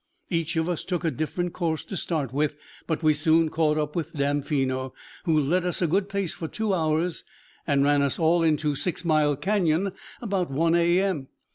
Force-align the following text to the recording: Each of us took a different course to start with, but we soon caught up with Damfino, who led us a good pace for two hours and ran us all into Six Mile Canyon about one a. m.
Each 0.31 0.55
of 0.55 0.67
us 0.67 0.83
took 0.83 1.05
a 1.05 1.11
different 1.11 1.53
course 1.53 1.83
to 1.83 1.95
start 1.95 2.33
with, 2.33 2.55
but 2.87 3.03
we 3.03 3.13
soon 3.13 3.49
caught 3.49 3.77
up 3.77 3.95
with 3.95 4.13
Damfino, 4.17 4.93
who 5.25 5.39
led 5.39 5.63
us 5.63 5.79
a 5.79 5.85
good 5.85 6.09
pace 6.09 6.33
for 6.33 6.47
two 6.47 6.73
hours 6.73 7.23
and 7.67 7.83
ran 7.83 8.01
us 8.01 8.17
all 8.17 8.41
into 8.41 8.73
Six 8.73 9.05
Mile 9.05 9.35
Canyon 9.35 9.91
about 10.19 10.49
one 10.49 10.73
a. 10.73 10.99
m. 11.01 11.27